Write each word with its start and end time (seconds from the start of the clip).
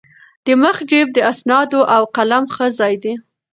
د 0.45 0.47
مخ 0.61 0.77
جېب 0.89 1.07
د 1.13 1.17
اسنادو 1.31 1.81
او 1.95 2.03
قلم 2.15 2.45
ښه 2.55 2.67
ځای 2.79 2.93
دی. 3.03 3.13